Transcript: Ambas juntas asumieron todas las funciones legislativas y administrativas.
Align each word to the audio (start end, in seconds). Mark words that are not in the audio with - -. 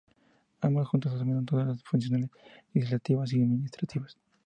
Ambas 0.61 0.87
juntas 0.87 1.13
asumieron 1.13 1.45
todas 1.45 1.67
las 1.67 1.83
funciones 1.83 2.31
legislativas 2.73 3.31
y 3.33 3.43
administrativas. 3.43 4.17